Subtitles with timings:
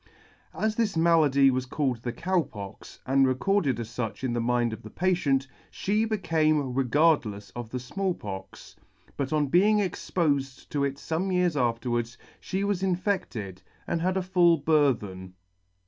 [0.55, 4.73] As this malady was called the Cow Pox, and recorded as fuch in the mind
[4.73, 8.75] of the patient, fhe became regardlefs of the Small Pox;
[9.15, 14.23] but, on being expofed to it fome years afterwards, fhe was infected, and had a
[14.23, 15.35] full burthen.